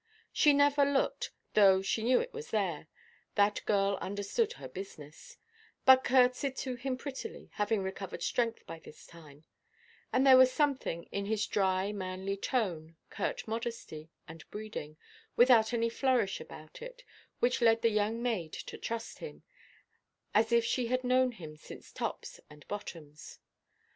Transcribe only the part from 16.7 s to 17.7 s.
it, which